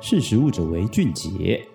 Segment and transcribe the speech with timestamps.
[0.00, 1.66] 识食物者为俊杰。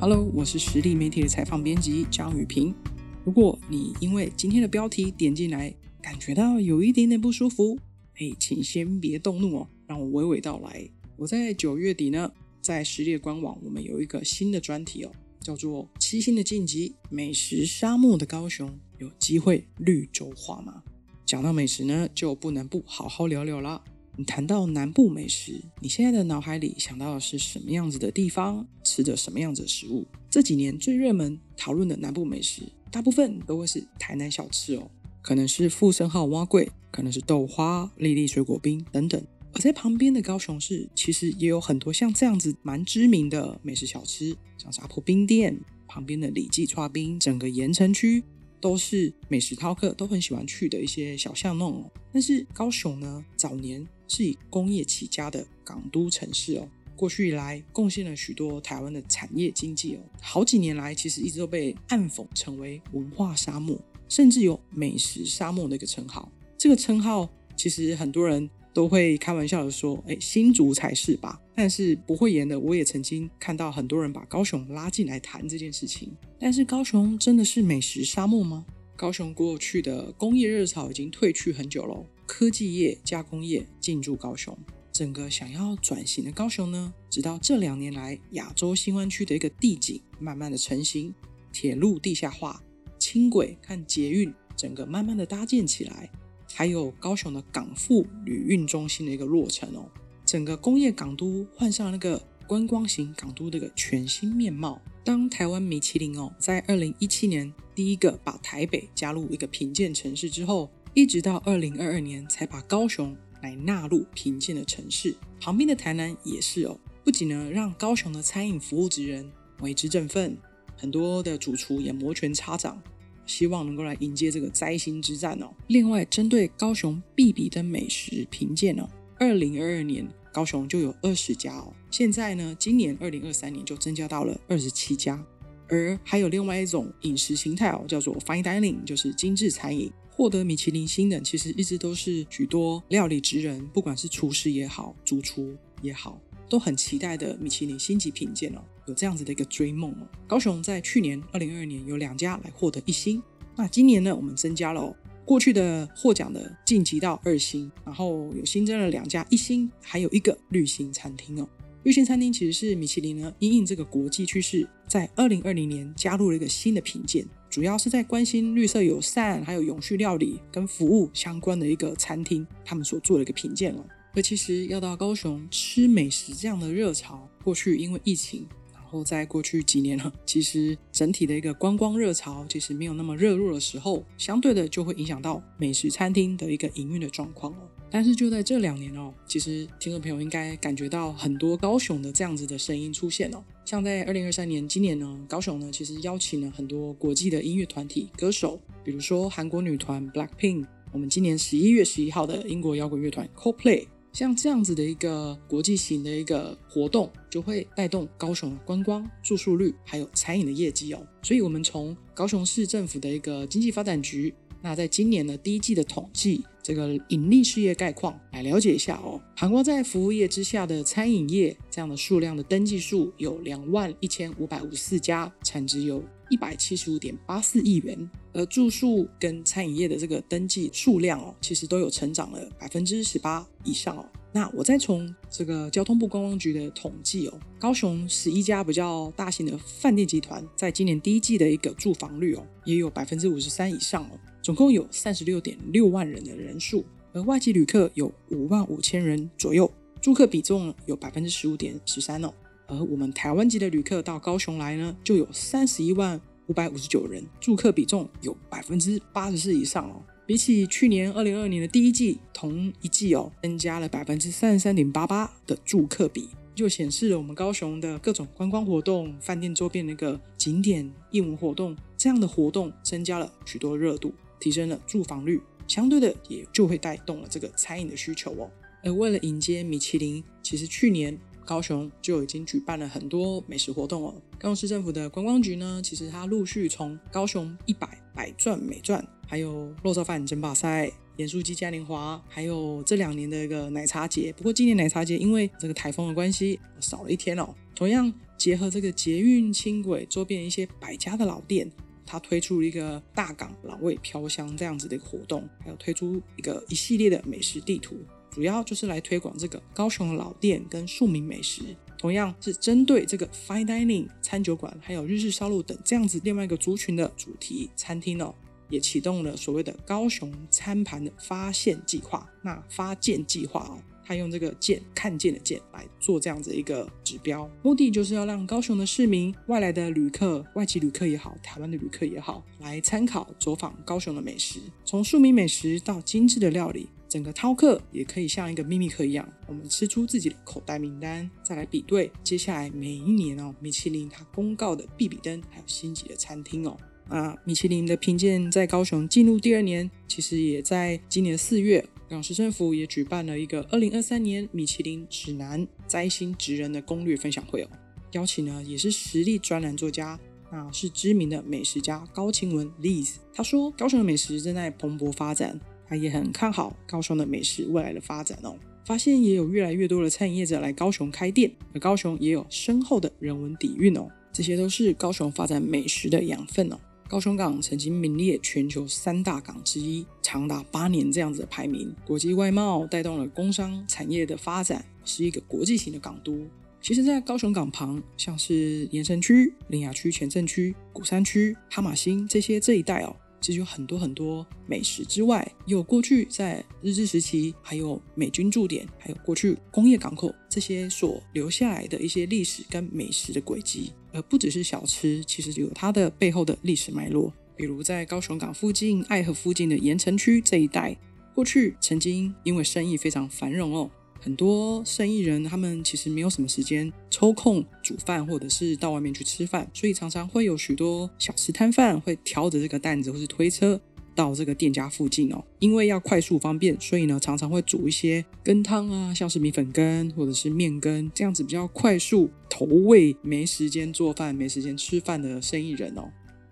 [0.00, 2.74] Hello，我是实力媒体的采访编辑张雨萍。
[3.22, 7.78] 如果你因为今天的标题点进来，感觉到有一点点不舒服，
[8.14, 10.88] 哎，请先别动怒哦，让我娓娓道来。
[11.16, 12.32] 我在九月底呢，
[12.62, 20.82] 在实力官网，我们有一个新的专题哦，叫做“七星的晋级：美食沙漠的高雄，有机会绿洲化吗？”
[21.26, 23.82] 讲到美食呢，就不能不好好聊聊啦。
[24.16, 30.06] 你谈到南部美食，你现在的脑海里想到的是什么样子的地方，吃着什么样子的食物？
[30.30, 34.88] 这几年最热门讨论的南部美食，大部分都会是台南小吃哦，
[35.20, 39.20] 可能是富盛号碗粿，可能是豆花、粒粒水果冰等等。
[39.52, 48.22] 而在旁边的高雄市，其实也有很多像这样子蛮知名的美食小吃，像是阿婆冰店旁边的李记剉冰，整个盐城区。
[48.66, 51.90] 都是美食饕客都很喜欢去的一些小巷弄哦。
[52.12, 60.00] 但是高雄呢，早年是以工业起家的港都城市哦，过去以来贡献了许多台湾的产业经济哦。
[60.20, 66.28] 好几年来，其实一直都被暗讽成为文化沙漠，甚至有美食沙漠的一个称号。
[66.58, 68.50] 这个称号其实很多人。
[68.76, 76.14] 都会开玩笑的说：“哎，新竹才是吧？”但是不会言的，我也曾经看到很多人把高雄拉进来谈这件事情。
[76.38, 78.66] 但是高雄真的是美食沙漠吗？
[78.94, 84.54] 高雄过去的工业热潮已经退去很久了，科技业、加工业进驻高雄，
[84.92, 91.14] 整个想要转型的高雄呢，直到这两年来，亚洲新湾区的一个地景慢慢的成型，
[91.50, 92.62] 铁路地下化、
[92.98, 96.10] 轻轨看捷运，整个慢慢的搭建起来。
[96.58, 99.90] 还有高雄的港富旅运中心的一个落成哦，
[100.24, 104.80] 整个工业港都换上那个观光型港都的一个全新面貌。
[105.04, 115.14] 当台湾米其林哦，在二零一七年第一个把台北加入一个评鉴城市之后，一直到二零二二年才把高雄来纳入评鉴的城市。
[115.38, 119.30] 旁边的台南也是哦，不仅呢让高雄的餐饮服务职人
[119.60, 120.38] 为之振奋，
[120.74, 122.82] 很多的主厨也摩拳擦掌。
[123.26, 125.52] 希望能够来迎接这个灾星之战哦。
[125.66, 128.88] 另外，针对高雄必比的美食评鉴哦，
[129.18, 135.22] 二零二二年高雄就有二十家哦，现在呢，今年二零二三年就增加到了二十七家。
[135.68, 139.90] 而还有另外一种饮食形态哦，叫做 Fine Dining，就是精致餐饮。
[140.08, 146.18] 获得米其林星的，其实一直都是许多料理职人，不管是厨师也好，主厨也好。
[146.48, 150.08] 都很期待的米其林星级评鉴哦，有这样子的一个追梦哦。
[150.26, 153.22] 高雄在去年二零二二年有两家来获得一星，
[153.56, 161.48] 那今年呢，我们增加了哦，过去的获奖的晋级到二星，然后有新增了两家一星，还有一个绿星餐厅哦。
[161.82, 173.84] 绿星餐厅其实是米其林呢因应这个国际趋势，在二零二零年加入了一个新的评鉴，主要是在关心绿色友善还有永续料理跟服务相关的一个餐厅，他们所做的一个评鉴哦。
[174.16, 187.68] 而其实要到高雄吃美食这样的热潮，过去因为疫情，然后在过去几年呢，其实整体的一个观光热潮其实没有那么热络的时候，相对的就会影响到美食餐厅的一个营运的状况哦。
[187.90, 193.44] 但是就在这两年哦，其实听众朋友应该感觉到很多高雄的这样子的声音出现哦。
[193.66, 203.86] 像在二零二三年今年呢，高雄呢其实邀请了很多国际的音乐团体歌手，比如说韩国女团 Blackpink，我们今年十一月十一号的英国摇滚乐团 Coldplay。
[204.16, 211.06] 像这样子的一个国际型的一个活动，就会带动高雄的观光、住宿率，还有餐饮的业绩哦。
[211.22, 214.32] 所以，我们从高雄市政府的一个经济发展局，
[214.62, 219.22] 那在今年的第一季的统计，这个营利事业概况来了解一下哦。
[219.36, 228.10] 韩国在服务业之下的餐饮业，这样的数量的登记数有两万一千五百五十四家，产值有一百七十五点八四亿元。
[228.32, 234.04] 而住宿跟餐饮业的这个登记数量哦，其实都有成长了百分之十八以上哦。
[234.32, 252.32] 那我再从这个交通部观光局的统计哦，高雄十一家比较大型的饭店集团，在今年第一季的一个住房率哦，也有百分之五十三以上哦，总共有三十六点六万人的人数，而外籍旅客有五万五千人左右，住客比重有百分之十五点十三哦。
[252.66, 256.20] 而我们台湾籍的旅客到高雄来呢，就有三十一万。
[256.48, 260.00] 五百五十九人，住客比重有百分之八十四以上哦。
[260.26, 278.50] 比起去年二零二二年的第一季同一季哦，增加了百分之三十三点八八的住客比，就显示了我们高雄的各种观光活动、饭店周边的一个景点、艺文活动这样的活动增加了许多热度，提升了住房率，相对的也就会带动了这个餐饮的需求哦。
[278.82, 281.16] 而为了迎接米其林，其实去年。
[281.46, 284.14] 高雄就已经举办了很多美食活动哦。
[284.38, 294.32] 高雄市政府的观光局呢，其实它陆续从高雄一百百转美转，还有肉燥饭争霸赛、盐酥鸡嘉年华，还有这两年的一个奶茶节。
[294.36, 297.54] 不过今年奶茶节因为这个台风的关系少了一天哦。
[297.74, 301.70] 同样结合这个捷运轻轨周边一些百家的老店，
[302.04, 307.96] 它推出了一个大港老味飘香这样子的一个活动，还有推出一个一系列的美食地图，
[308.36, 311.62] 主要就是来推广这个高雄的老店跟庶民美食。
[311.96, 318.34] 同样是针对这个 fine dining 餐酒馆，还有日式烧肉等这样子另外一个族群的主题餐厅哦，
[318.68, 322.30] 也启动了所谓的高雄餐盘的发现计划。
[322.42, 336.90] 那发见计划哦，他用这个见看见的见来做这样子一个指标，目的就是要让高雄的市民、外来的旅客、外籍旅客也好，台湾的旅客也好，来参考走访高雄的美食，从庶民美食到精致的料理。
[337.16, 346.76] 整个饕客也可以像一个秘密客一样，我们吃出自己的口袋名单，再来比对接下来每一年哦，米其林它公告的必比登还有星级的餐厅哦。
[347.08, 357.68] 啊，米其林的评鉴在高雄进入第二年，其实也在今年四月，港市政府也举办了一个二零二三年米其林指南摘星职人的攻略分享会哦，
[358.12, 360.20] 邀请呢也是实力专栏作家，
[360.50, 365.58] 啊是知名的美食家高晴文 Liz，他说高雄的美食正在蓬勃发展。
[365.88, 376.78] 他也很看好高雄的美食未来的发展哦，发现也有越来越多的餐饮业者来高雄开店，而高雄也有深厚的人文底蕴哦，这些都是高雄发展美食的养分哦。
[377.08, 381.94] 高雄港曾经名列全球三大港之一，长达八年这样子的排名。
[382.04, 386.36] 国际外贸带动了工商产业的发展，是一个国际型的港都。
[386.80, 393.14] 其实，在高雄港旁，像是盐埕区、苓雅区前镇区、鼓山区、哈玛星这些这一带哦。
[393.46, 407.32] 其实有很多很多美食之外，有过去在日治时期，还有美军驻点，还有过去工业港口这些所留下来的一些历史跟美食的轨迹，而不只是小吃，其实有它的背后的历史脉络。
[407.54, 410.98] 比如在高雄港附近、爱河附近的盐埕区这一带，
[411.32, 413.88] 过去曾经因为生意非常繁荣哦。
[414.26, 423.80] 很多生意人，他们其实没有什么时间抽空煮饭，或者是到外面去吃饭，所以常常会有许多小吃摊贩会挑着这个担子，或是推车
[424.16, 425.44] 到这个店家附近哦。
[425.60, 436.10] 因为要快速方便，所以呢，常常会煮一些羹汤啊，像是米粉羹或者是面羹这样子比较快速投喂，没时间做饭、没时间吃饭的生意人哦。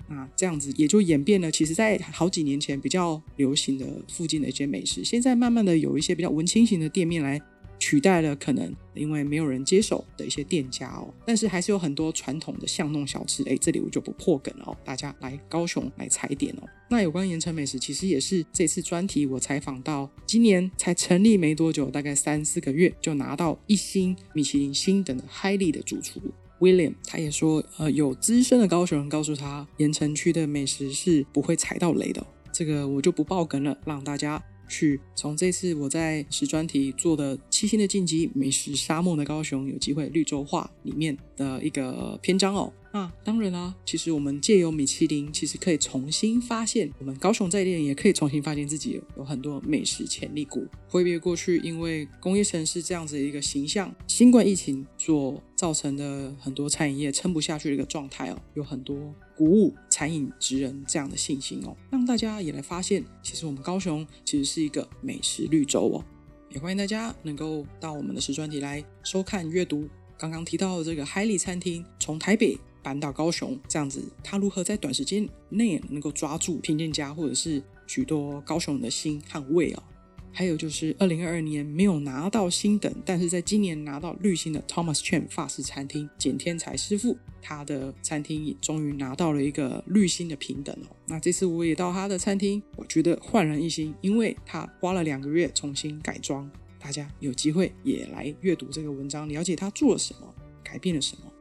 [0.09, 7.43] 那这样子也就演变了，其实，在好几年前比较流行的附近的一些美食，现在慢慢的有一些比较文青型的店面来。
[7.85, 16.63] 取代了可能因为没有人接手的一些店家哦，但是还是有很多传统的巷弄小吃，哎，这里我就不破梗了哦，大家来高雄来踩点哦。
[16.89, 26.23] 那有关盐城美食，其实也是这次专题我采访到，今年才成立没多久，大概三四个月就拿到一星米其林星等的 Highly 的主厨
[26.61, 34.43] William，他也说，呃，有资深的高雄人告诉他，盐城区的美食是不会踩到雷的，这个我就不爆梗了，让大家。
[34.69, 35.01] 去。
[35.15, 42.73] 从这次我在实专题做的七星的晋级美食沙漠的高雄，有机会绿洲化里面的一个篇章哦。
[42.93, 50.65] 那当然啦，其实我们借由米其林，其实可以重新发现我们高雄在地，也可以重新发现自己有很多美食潜力股。
[50.89, 58.97] 挥别过去因为工业城市这样子的一个形象，新冠疫情所造成的很多餐饮业撑不下去的一个状态哦，有很多。
[59.37, 66.05] 鼓舞餐饮职人这样的信心哦，让大家也来发现，其实我们高雄其实是一个美食绿洲哦。
[66.51, 69.89] 也欢迎大家能够到我们的实专题来收看阅读。
[70.19, 79.83] 刚刚提到的这个 Highly 餐厅，从台北搬到高雄这样子，他如何在短时间内能够抓住评鉴家或者是许多高雄人的心和胃哦？
[80.37, 90.97] 还有就是，二零二二年没有拿到星等，但是在今年拿到绿星的 Thomas Chen 法式餐厅简天才师傅，他的餐厅也终于拿到了一个绿星的平等哦。
[91.07, 96.51] 那这次我也到他的餐厅，我觉得焕然一新，因为他花了两个月重新改装。
[96.85, 101.33] 大家有机会也来阅读这个文章，了解他做了什么，改变了什么。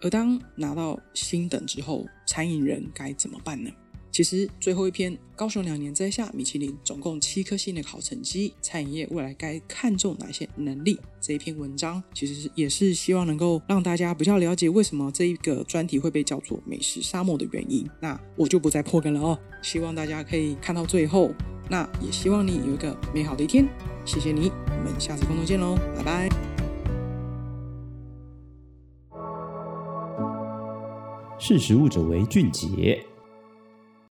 [0.00, 3.70] 而当拿到新等之后，餐饮人该怎么办呢？
[4.16, 10.98] 其实最后一篇高雄两年摘下米其林总共七颗星的好成绩，餐饮业未来该看重哪些能力？
[11.20, 17.86] 这一篇文章其实也是希望能够让大家比较了解为什么这一个专题会被叫做美食沙漠的原因。
[18.00, 21.30] 那我就不再破梗了哦，希望大家可以看到最后。
[21.68, 23.68] 那也希望你有一个美好的一天。
[24.06, 26.28] 谢谢你，我们下次工作见喽，拜拜。
[31.38, 32.98] 识时务者为俊杰。